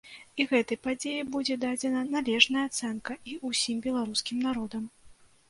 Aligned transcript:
І 0.43 0.45
гэтай 0.51 0.77
падзеі 0.85 1.27
будзе 1.35 1.57
дадзена 1.65 2.01
належная 2.15 2.65
ацэнка 2.71 3.19
і 3.35 3.37
ўсім 3.51 3.85
беларускім 3.87 4.43
народам. 4.49 4.91